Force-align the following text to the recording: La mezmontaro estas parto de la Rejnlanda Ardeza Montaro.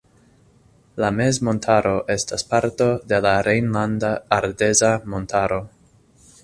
La 1.03 1.11
mezmontaro 1.17 1.91
estas 2.15 2.47
parto 2.55 2.89
de 3.13 3.21
la 3.27 3.35
Rejnlanda 3.49 4.13
Ardeza 4.41 4.93
Montaro. 5.15 5.63